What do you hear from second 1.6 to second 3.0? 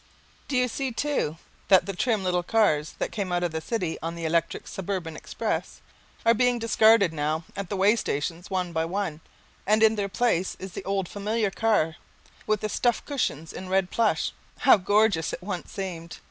that the trim little cars